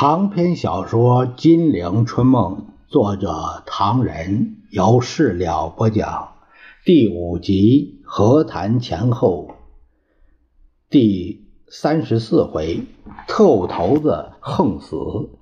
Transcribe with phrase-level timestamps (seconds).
[0.00, 6.36] 长篇小说《金陵春梦》，作者唐人，由事了播讲，
[6.86, 9.56] 第五集和谈前后，
[10.88, 12.80] 第三十四回，
[13.28, 14.96] 特务头子横死，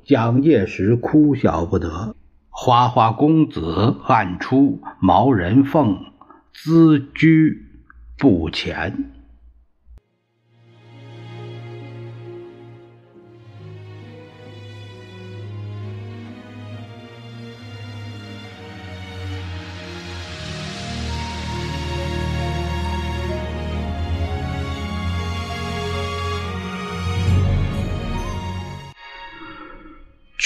[0.04, 2.16] 蒋介石哭笑不得，
[2.50, 6.00] 花花公子暗出，毛人凤
[6.52, 7.64] 资居
[8.18, 9.12] 不前。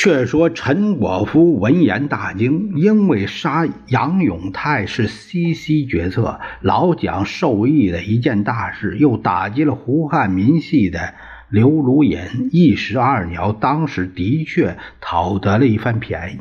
[0.02, 11.14] 却说陈果夫闻言大惊，因为杀杨永泰是西西决策，老蒋受益的一件大事，又打击了胡汉民系的
[11.48, 12.19] 刘如隐，
[12.50, 13.53] 一石二鸟。
[13.53, 16.41] 当时的确讨得了一番便宜，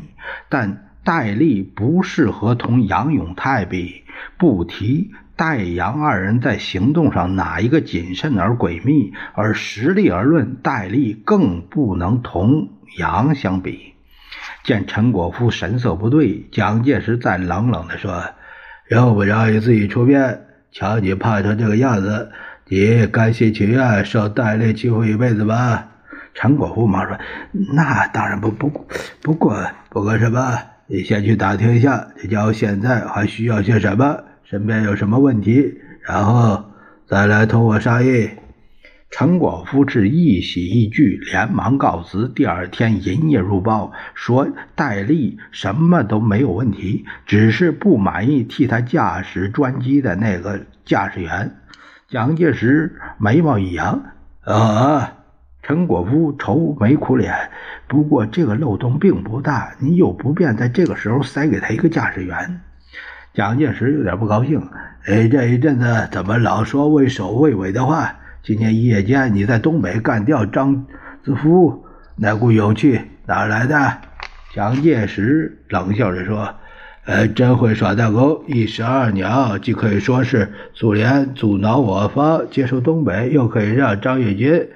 [0.49, 4.01] 但戴笠不适合同杨永泰比，
[4.39, 5.11] 不提。
[5.35, 9.13] 戴杨二人在行动上哪一个谨慎而诡秘？
[9.33, 13.93] 而实力而论，戴笠更不能同杨相比。
[14.63, 18.23] 见陈果夫神色不对，蒋介石再冷冷地说
[18.89, 22.31] ：“用不着你自己出面，瞧你怕成这个样子，
[22.67, 25.83] 你甘心情愿受戴笠欺负一辈子吗？”
[26.33, 27.17] 陈果夫忙说
[27.73, 28.69] ：“那当然不不
[29.21, 29.57] 不过
[29.89, 30.57] 不过什么？
[30.87, 36.65] 你先去打听一下，这家伙现在还需要些什么？”身边有什么问题，然后
[37.07, 38.29] 再来同我商议。
[39.11, 42.29] 陈果夫是一喜一惧，连忙告辞。
[42.29, 51.57] 第二天银夜入报，说戴笠什么都没有问题，只是不满意替他驾驶专机的那个驾驶员。
[52.07, 54.01] 蒋介石眉毛一扬
[54.45, 55.17] ：“啊！”
[55.61, 57.35] 陈果夫愁眉苦脸。
[57.89, 62.61] 不过这个漏洞并不大，你又不便在这个时候塞给他一个驾驶员。
[63.33, 64.69] 蒋介石有点不高兴，
[65.05, 68.15] 哎，这一阵子怎么老说畏首畏尾的话？
[68.43, 70.85] 今天一夜间你在东北干掉张
[71.23, 71.85] 子夫，
[72.15, 73.97] 那股勇气哪来的？
[74.53, 76.55] 蒋介石冷笑着说
[77.05, 84.69] ：“呃，真会耍大钩，一石二鸟，既可以说是苏联阻挠我方接收东北，又可以让张跃军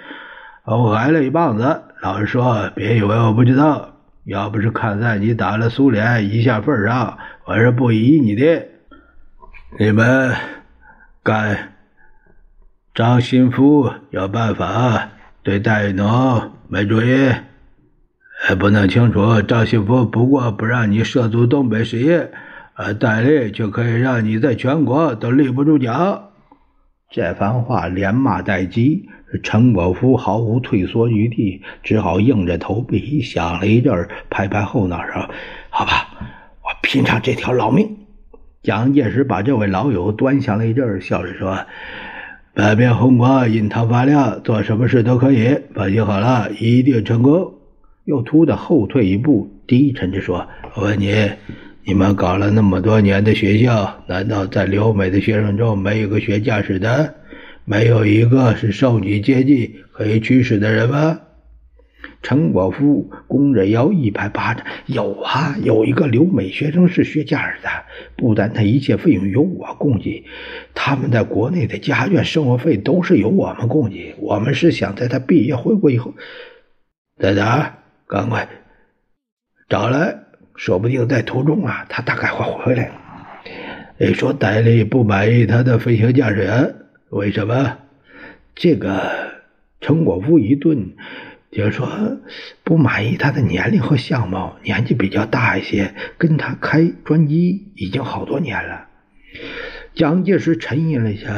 [0.66, 1.82] 我挨了一棒子。
[2.02, 3.92] 老实说，别以为我不知道。”
[4.26, 8.66] 要不是看在你打了苏联一下份上，我是不依你的。
[9.78, 10.34] 你们
[11.22, 11.75] 干
[12.95, 15.09] 张新夫有办法
[15.44, 17.29] 对戴农没主意？
[18.39, 19.41] 还不能清楚。
[19.41, 22.31] 张新夫不过不让你涉足东北事业，
[22.73, 26.31] 而戴笠却可以让你在全国都立不住脚。
[27.11, 29.09] 这番话连骂带激。
[29.44, 35.29] 陈果夫毫无退缩余地，只好硬着头皮想了一阵，拍拍后脑勺
[35.69, 35.91] ：“好吧，
[36.61, 37.97] 我拼上这条老命。”
[38.63, 41.66] 蒋介石把这位老友端详了一阵，笑着说
[42.55, 45.57] ：“百变红光，印堂发亮，做什么事都可以。
[45.73, 47.53] 放心好了，一定成功。”
[48.05, 51.13] 又突的后退一步，低沉着说：“我问你，
[51.83, 57.16] 你们搞了那么多年的学校，难道在留美的学生中没有个学驾驶的？”
[57.67, 61.19] 没有一个是受你接济可以驱使的人吗？
[62.25, 67.69] 陈果夫弓着腰一拍巴掌：“有啊，有一个留美学生是学驾驶的，
[68.16, 70.25] 不但他一切费用由我供给，
[70.74, 74.16] 他们在国内的家眷生活费都是由我们供给。
[74.18, 76.16] 我们是想在他毕业回国以后，
[77.22, 77.74] 在哪儿？
[78.08, 78.50] 赶快
[79.69, 80.16] 找来，
[80.56, 82.90] 说不定在途中啊，他大概会回来。
[84.00, 86.74] 你说戴笠不满意他的飞行驾驶员？”
[87.12, 87.78] 为什么？
[88.56, 89.12] 这个
[89.80, 90.96] 陈果夫一顿，
[91.55, 91.89] 就说
[92.63, 98.87] 不满意他的年龄和相貌，年纪比较大一些，跟他开专机已经好多年了。
[99.93, 101.31] 蒋介石沉吟了一下，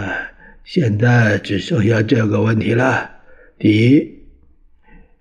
[0.63, 3.11] 现在只剩下这个问题了：
[3.59, 4.25] 第一，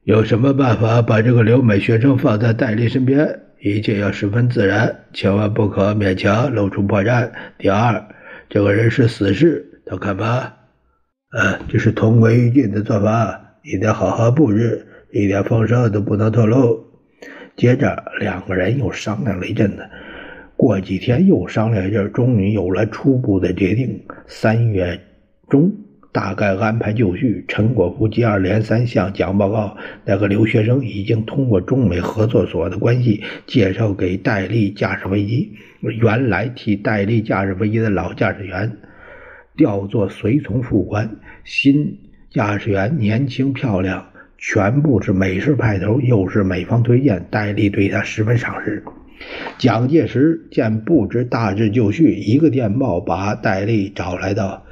[0.05, 3.41] 有什么办法把这个留美学生放在戴笠身边？
[3.61, 7.31] 一切要十分自然，千万不可勉强，露出破绽。
[7.59, 8.07] 第二，
[8.49, 9.73] 这个人是死士。
[9.89, 10.57] 都看吧，
[11.31, 16.87] 呃，这是同归于尽的做法，你得好好布置，一点风声都不能透露。
[17.57, 19.79] 接着两个人又商量了一阵子，
[20.57, 24.01] 过几天又商量一阵，终于有了初步的决定。
[24.29, 25.01] 三月
[25.49, 25.69] 中
[26.13, 27.45] 大概安排就绪。
[27.49, 38.71] 陈果夫接二连三向蒋报告，那个留学生已经通过中美合作所的关系介绍给戴笠驾驶飞机，原来替戴笠驾驶飞机的老驾驶员。
[39.57, 41.99] 调做随从副官，新
[42.37, 48.85] 驾驶员年轻漂亮，全部是美式派头，又是美方推荐，戴笠对他十分赏识。
[49.57, 54.65] 蒋介石见不知大致就绪，一个电报把戴笠找来道：“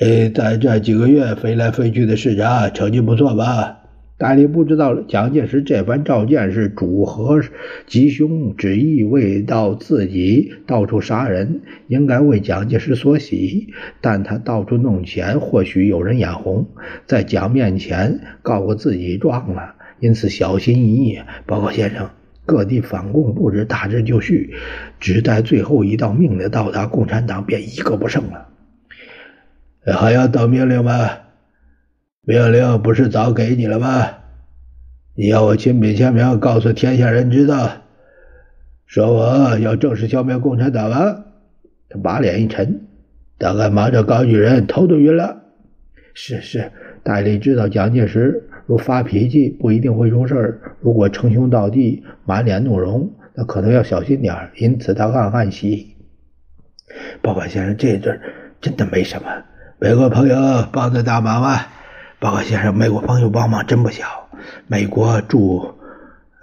[0.00, 3.80] 呃，在这几个月飞来飞去的市长，成绩不错吧？”
[4.22, 7.42] 戴笠不知道蒋介石这番召见是主和
[7.88, 13.74] 吉凶，只意味到自己到处杀人，应该为蒋介石所喜。
[14.00, 16.68] 但他到处弄钱，或许有人眼红，
[17.04, 21.18] 在蒋面前告过自己状了，因此小心翼翼。
[21.44, 22.08] 报告先生，
[22.46, 24.54] 各地反共布置大致就绪，
[25.00, 28.46] 只待最后一道命令到达，共产党便一个不剩了。
[29.84, 31.10] 还要等命令吗？
[32.24, 34.08] 命令不是早给你了吗？
[35.16, 37.68] 你要我亲笔签名，告诉天下人知道，
[38.86, 41.24] 说我要正式消灭共产党了？
[41.88, 42.86] 他把脸一沉，
[43.38, 45.42] 大概忙着搞女人，头都晕了。
[46.14, 46.70] 是是，
[47.02, 54.52] 戴笠知道蒋介石如发脾气不一定会出事儿，如果称兄道弟，满脸怒容，那可能要小心点儿。
[54.58, 55.96] 因此他暗暗喜。
[57.20, 58.20] 报告先生，这阵
[58.60, 59.28] 真的没什么，
[59.80, 60.36] 美国朋友
[60.70, 61.66] 帮的大忙啊。
[62.22, 64.06] 报告先生，美国朋友帮忙真不小。
[64.68, 65.76] 美国驻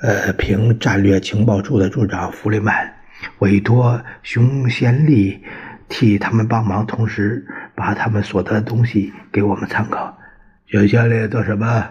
[0.02, 2.94] 呃平战略情报处的处长弗里曼
[3.38, 5.42] 委托熊先利
[5.88, 10.18] 替他们帮忙，同时把他们所得的东西给我们参考。
[10.66, 11.88] 熊先利做什么？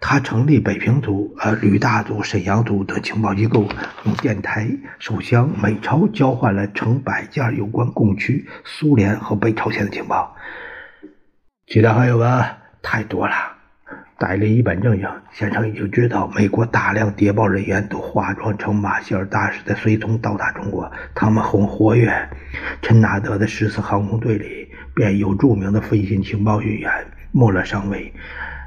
[0.00, 3.64] 他成立北平组、呃旅大组、沈阳组等情报机构，
[4.06, 4.68] 用电台、
[4.98, 10.34] 手枪、美钞交换了成百件有关共区、苏联和北朝鲜的情报。
[11.68, 12.44] 其他还有吗？
[12.82, 13.34] 太多了，
[14.18, 15.08] 戴笠一本正经。
[15.30, 22.12] 先生已经知道，美国大量谍报人员都化妆成马歇尔大使的随从到达中国，他们很活跃。
[22.82, 26.90] 陈纳德的十四航空队里便有著名的飞行情报人员
[27.30, 28.12] 莫勒上尉，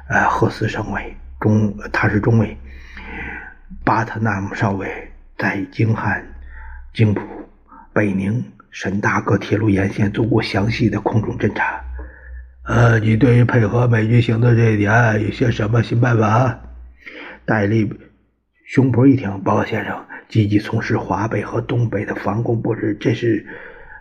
[0.08, 2.56] 呃，赫斯上尉，中他是中尉，
[3.84, 6.26] 巴特纳姆少尉在京汉、
[6.92, 7.20] 京浦、
[7.92, 11.80] 北宁、沈大各铁路沿线做过详细的空中侦察。
[12.66, 16.58] 呃，你对于配合美军行动这一点有些什么新办法？
[17.44, 17.88] 戴笠
[18.64, 23.46] 胸脯一挺，报告先生，积极从事华北和东北的防空布置，这是，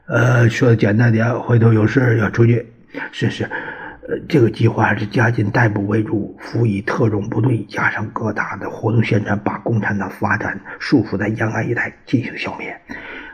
[0.08, 2.66] 呃，说的简单点，回头有事要出去。
[3.12, 12.76] 是是，呃，这个计划是加紧逮捕为主，辅以特种部队，加上各大的活动宣传，把共产党发展束缚在延安一带进行消灭。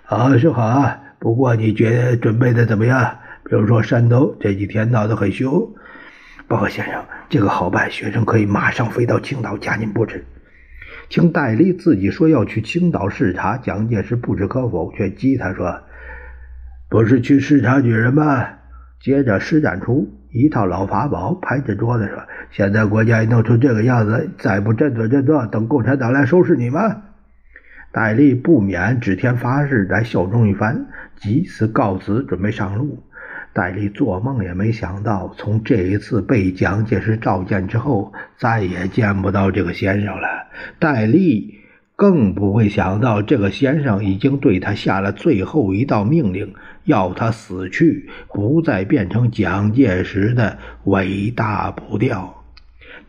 [0.04, 3.18] 好是好啊，不过你觉得准备的怎么样？
[3.44, 5.74] 比如说山东这几天闹得很凶，
[6.48, 10.26] 报告先生，这个好办，学生可以马上飞到青岛加紧布置。
[11.10, 15.82] 听戴笠自己说要去青岛视察，蒋介石不知可否，却激他说
[16.90, 18.48] ：“不是去视察女人吗？”
[19.02, 27.02] 接着施展出一套老法宝，拍着桌子说：“现在国家弄成这个样子，再不振作振作，等共产党来收拾你们？”
[27.92, 30.86] 戴笠不免指天发誓来效忠一番，
[31.18, 33.04] 即此告辞，准备上路。
[33.54, 40.28] 戴笠做梦也没想到，从这一次被蒋介石召见之后，再也见不到这个先生了。
[40.80, 41.56] 戴笠
[41.98, 46.54] 更不会想到，这个先生已经对他下了最后一道命令，
[46.86, 52.44] 要他死去，不再变成蒋介石的伟大不掉。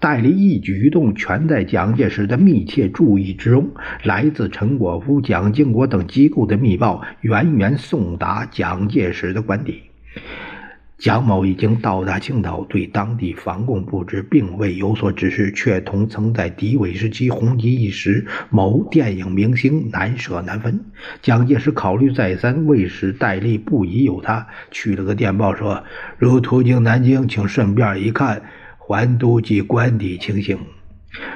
[0.01, 3.71] 戴笠一举一动全在蒋介石的密切注意之中。
[4.03, 9.92] 来自陈果夫、蒋经国等机构的密报，远远送达蒋介石的官邸。
[10.99, 20.79] 蒋某已经到达青岛，对当地防共布置并未有所指示，却同曾在敌伪时期红极一时某电影明星难舍难分。
[21.21, 25.83] 蒋介石考虑再三，为使戴笠不疑有他，去了个电报说
[26.19, 28.41] ：“如途经南京，请顺便一看
[28.79, 30.57] 还都及官邸情形。”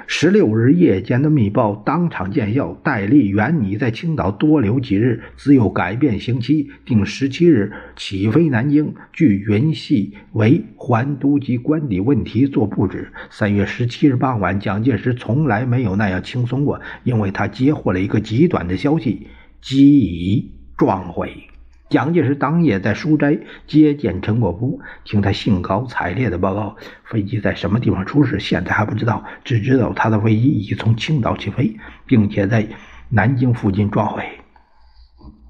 [0.06, 13.12] 十六日夜间的密报当场见效，戴笠原拟在青岛多留几日，自有改变刑期，定十七日起飞南京，据云系为还都及官邸问题做布置。
[13.28, 19.26] 三月十七日傍晚，蒋介石从来没有那样轻松过，因为他接获了一个极短的消息，
[19.60, 21.45] 机已撞毁。
[21.88, 32.66] 蒋介石当夜在书斋接见陈果夫，听他兴高采烈的报告：飞机在什么地方出事，现在还不知道，只知道他的飞机已从青岛起飞，并且在
[33.08, 34.24] 南京附近撞毁。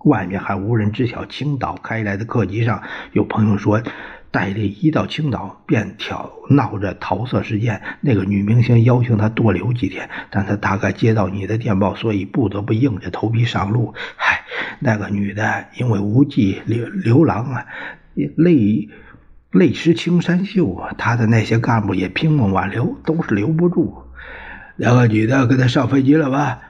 [0.04, 3.82] 外面还无人知晓青岛开来的客机上有朋友说。
[4.30, 7.82] 戴笠一到青岛，便挑闹着桃色事件。
[8.00, 13.94] 那个女明星邀请他多留几天，但他大概接到你的电报，所以不得不硬着头皮上路。
[14.16, 14.42] 嗨，
[14.80, 17.66] 那个女的因为无忌流流浪啊，
[18.14, 18.88] 泪
[19.50, 20.94] 泪湿青衫袖啊！
[20.98, 24.02] 他的那些干部也拼命挽留，都是留不住。
[24.76, 26.65] 两个女的跟他上飞机了吧？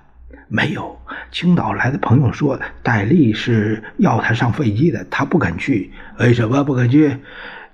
[0.48, 0.98] 没有。
[1.30, 5.90] 青岛来的朋友说，戴笠是要他上飞机的，他不肯去。
[6.18, 7.16] 为什么不肯去？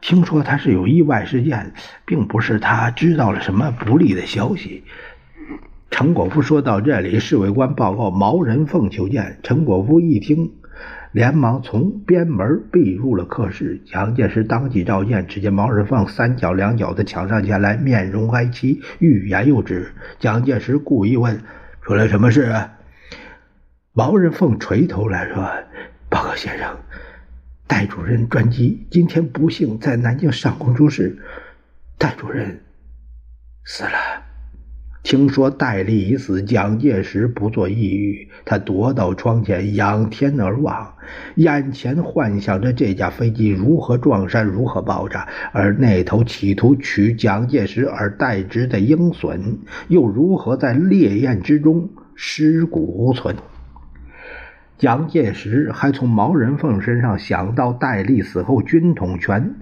[0.01, 1.73] 听说他是有意外事件，
[2.05, 4.83] 并不是他知道了什么不利的消息。
[5.91, 9.39] 陈果夫说到这里，侍卫官报告毛人凤求见。
[9.43, 10.53] 陈果夫一听。
[11.13, 13.83] 连忙从边门避入了客室。
[13.85, 19.93] 蒋介石当即召见，只见毛人凤三脚两脚的抢上前来，面容哀戚，欲言又止。
[20.19, 21.39] 蒋介石故意问
[21.83, 22.79] ：“出了什么事？”啊？”
[23.93, 25.37] 毛人凤垂头来说
[26.09, 26.77] ：“报告先生，
[27.67, 31.23] 戴主任专机今天不幸在南京上空出事，
[31.99, 32.59] 戴主任
[33.65, 33.91] 死了。”
[35.03, 40.95] 听说戴笠已死，蒋介石不做抑郁，他躲到窗前，仰天而望，
[41.35, 53.35] 眼前幻想着这架飞机如何撞山，如何爆炸，而那头企图取蒋介石而代之的鹰隼，又如何在烈焰之中尸骨无存。
[54.79, 59.57] 蒋介石还从毛人凤身上想到戴笠死后军统权。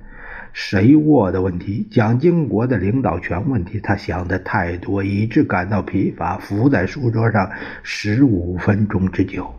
[0.52, 7.50] 谁握的问题，蒋经国的领导权问题，他想的太多，以致感到疲乏，伏在书桌上
[7.82, 9.54] 十五分钟之久。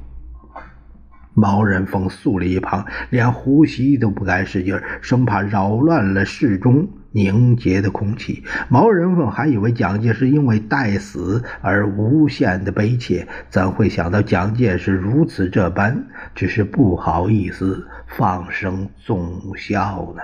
[1.34, 8.44] 毛人凤肃立一旁，连呼吸都不敢使劲，生怕扰乱了室中凝结的空气。
[8.68, 16.06] 毛人凤还以为蒋介石因为待死而无限的悲切，怎会想到蒋介石如此这般，
[16.36, 20.22] 只是不好意思放声纵笑呢？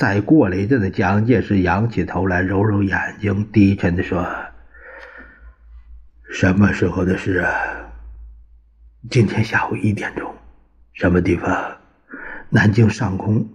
[0.00, 4.26] 再过了一阵子，蒋介石仰起头来，揉揉眼睛，低沉地说
[6.32, 7.52] ：“什么时候的事啊？
[9.10, 10.34] 今天下午一点钟，
[10.94, 11.76] 什么地方？
[12.48, 13.46] 南京上空，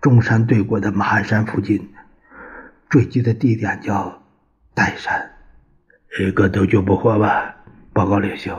[0.00, 1.86] 中山对过的马鞍山附近，
[2.88, 4.22] 坠机的地点叫
[4.74, 5.32] 岱山，
[6.18, 7.54] 一个都救不活吧？”
[7.94, 8.52] 报告领袖，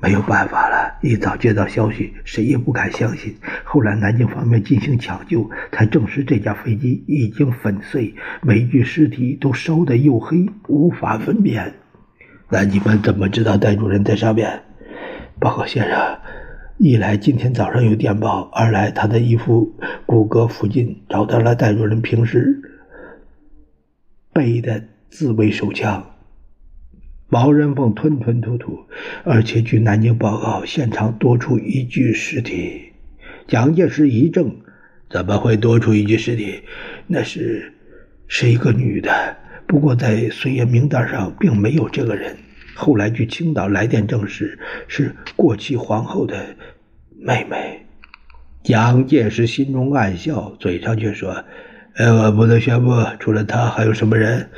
[0.00, 0.96] 没有办法了。
[1.02, 3.34] 一早接到消息，谁也不敢相信。
[3.64, 11.74] 后来南京方面进行抢救，才证实这架飞机已经粉碎，每具尸体都烧得黝黑，无法分辨。
[12.48, 14.62] 那你们怎么知道戴主任在上面？
[15.40, 16.18] 报告先生，
[16.78, 19.74] 一来今天早上有电报，二来他的衣服
[20.06, 22.62] 骨骼附近找到了戴主任平时
[24.32, 26.06] 背的自卫手枪。
[27.32, 28.86] 毛人凤吞吞吐吐，
[29.22, 32.90] 而且据南京报告，现场多出一具尸体。
[33.46, 34.56] 蒋介石一怔
[35.08, 36.60] ：“怎么会多出一具尸体？
[37.06, 37.72] 那是
[38.26, 39.36] 是一个女的，
[39.68, 42.36] 不过在随员名单上并没有这个人。
[42.74, 44.58] 后来据青岛来电证实，
[44.88, 46.56] 是过气皇后的
[47.16, 47.86] 妹妹。”
[48.64, 51.44] 蒋介石心中暗笑，嘴上却说
[51.94, 54.50] ：“呃，我不能宣布，除了他还有什么人？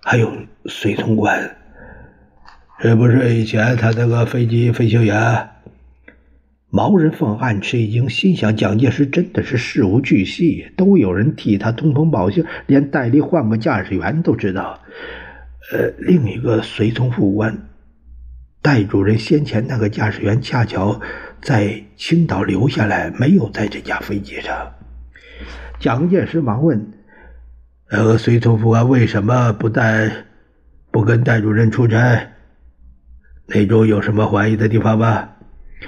[0.00, 0.32] 还有
[0.66, 1.56] 随从官。”
[2.82, 5.50] 是不是以前他那个飞机飞行员？
[6.70, 14.80] 毛人凤暗吃一惊，心想：蒋介石真的是事无巨细，都有人替他通风报信，连戴笠换个驾驶员都知道。
[15.72, 17.68] 呃，另一个随从副官，
[18.62, 20.98] 戴主任先前那个驾驶员恰巧
[21.42, 24.72] 在青岛留下来，没有在这架飞机上。
[25.78, 26.92] 蒋介石忙问
[27.90, 30.10] ：“呃，随从副官为什么不带，
[30.90, 32.26] 不跟戴主任出差？”
[33.52, 35.28] 内中有什么怀疑的地方吗？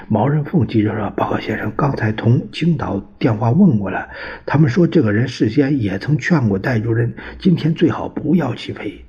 [0.08, 4.08] 毛人凤急着说：“报告先生，刚才从青岛电话问过了，
[4.44, 9.04] 他们说这个人事先也曾劝过戴主任，今天最好不要起飞。”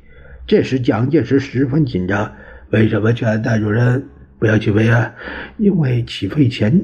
[0.46, 2.32] 这时蒋介石十分紧张
[2.70, 4.08] ：“为什么劝戴主任
[4.38, 5.12] 不要起飞啊？
[5.58, 6.80] 因为起飞前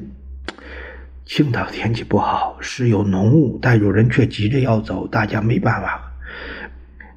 [1.24, 6.12] 青岛天气不好，时有浓雾，戴主任却急着要走，大家没办法。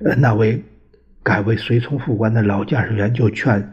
[0.05, 0.63] 呃，那位
[1.23, 3.67] 改为随从副官的老驾驶员就劝。”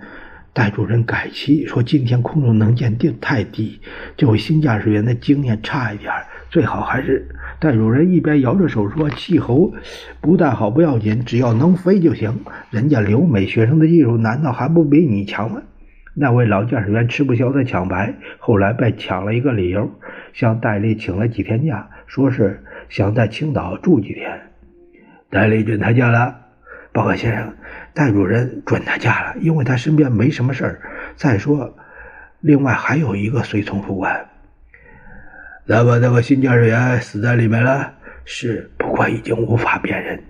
[0.53, 3.81] 戴主任改期说：“今天空中能见度太低，
[4.17, 6.13] 这位新驾驶员的经验差一点，
[6.51, 7.29] 最好还是……”
[7.61, 9.73] 戴主任一边摇着手说：“气候
[10.21, 12.41] 不太好不要紧，只要能飞就行。
[12.71, 15.63] 人家留美学生的技术难道还不比你强吗？”
[16.13, 19.89] 那位老驾驶员吃不消的抢白，后来被抢了一个理由，
[20.33, 24.41] 向戴笠请了几天假，说是想在青岛住几天。
[25.31, 26.40] 戴笠准他假了，
[26.93, 27.55] 报告先生。
[27.93, 30.81] 戴主任准他假了，因为他身边没什么事儿。
[31.17, 31.77] 再说，
[32.41, 34.29] 另外还有一个随从副官。
[35.65, 37.93] 那么那个新驾驶员死在里面了？
[38.25, 40.23] 是，不过已经无法辨认。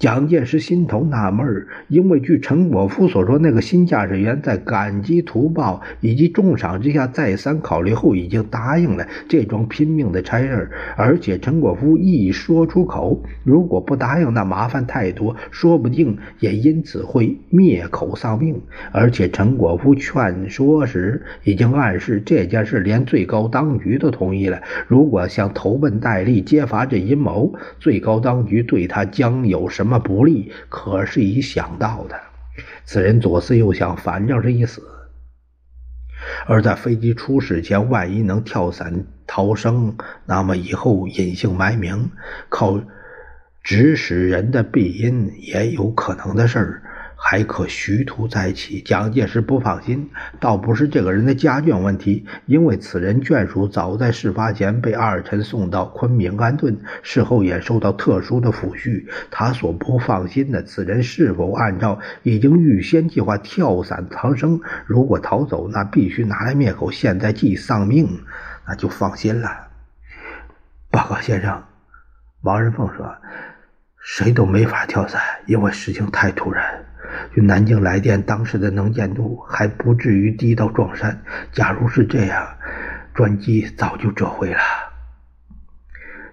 [0.00, 18.58] 蒋介石心头纳闷因为据陈果夫所说，那个新驾驶员在感激图报以及重赏之下，再三考虑后已经答应了这桩拼命的差事而且陈果夫一说出口，如果不答应，那麻烦太多，说不定也因此会灭口丧命。
[18.92, 24.62] 而且陈果夫劝说时已经暗示，这件事连最高当局都同意了。
[24.88, 29.89] 如果想投奔戴笠，揭发这阴谋，最高当局对他将有什么？
[29.90, 32.18] 么不利，可是已想到的。
[32.86, 34.80] 此人左思右想，反正是一死。
[36.46, 42.10] 而在飞机出事前，万一能跳伞逃生，那么以后隐姓埋名，
[42.48, 42.80] 靠
[43.62, 46.82] 指使人的庇荫，也有可能的事儿。
[47.22, 48.80] 还可徐图再起。
[48.80, 50.08] 蒋介石不放心，
[50.40, 59.04] 倒不是这个人的家眷问题，因为此人眷属早在事发前被二臣送到昆明安顿，事后也受到特殊的抚恤。
[59.30, 64.58] 他所不放心的，此人是否按照已经预先计划跳伞逃生？
[64.86, 66.90] 如果逃走，那必须拿来灭口。
[66.90, 68.08] 现在既丧命，
[68.66, 69.68] 那就放心了。
[70.90, 71.62] 报告先生，
[72.40, 73.14] 王仁凤说，
[74.00, 76.86] 谁都没法跳伞，因为事情太突然。
[77.34, 81.22] 就南京来电，当时的能见度还不至于低到撞山。
[81.52, 82.46] 假如是这样，
[83.14, 84.89] 专机早就折回了。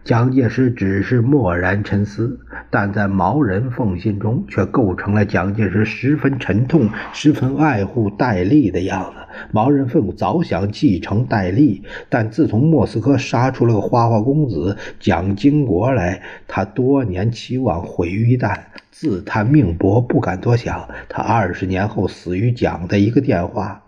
[0.08, 9.12] 蒋介石只是默然沉思，但在毛人凤心中却构成了蒋介石十分沉痛、十分爱护戴笠的样子。
[9.52, 18.58] 毛人凤早想继承戴笠，但自从莫斯科杀出了个花花公子蒋经国来，他多年期望毁于一旦。
[18.90, 20.88] 自叹命薄，不敢多想。
[21.10, 23.84] 他二十年后死于蒋的一个电话，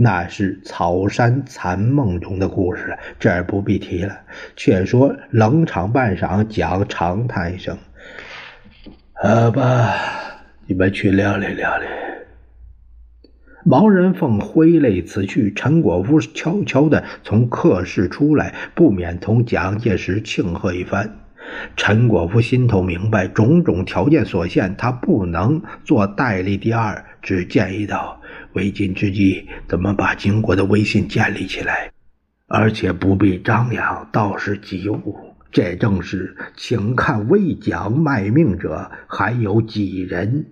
[0.00, 4.20] 那是草山残梦中的故事，这儿不必提了。
[4.54, 7.76] 却说冷场半晌，蒋长叹一声
[9.20, 9.92] ：“好吧，
[10.66, 11.86] 你们去料理料理。”
[13.66, 15.52] 毛人凤挥泪辞去。
[15.52, 21.18] 陈果夫悄悄地从客室出来，不免同蒋介石庆贺一番。
[21.76, 27.04] 陈果夫心头明白，种种条件所限，他不能做戴笠第二。
[27.28, 28.18] 只建议到
[28.56, 31.92] ：“为今之计，怎么把金国的威信建立起来？
[32.46, 35.14] 而且不必张扬，倒是急务。
[35.52, 40.46] 这正是，请看为蒋卖命者，还有几人？”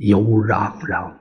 [0.00, 1.20] 有嚷嚷。